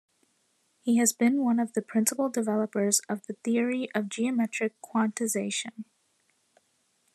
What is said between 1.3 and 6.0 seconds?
one of the principal developers of the theory of geometric quantization.